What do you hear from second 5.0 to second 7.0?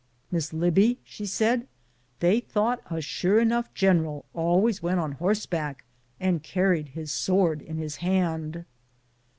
horseback and carried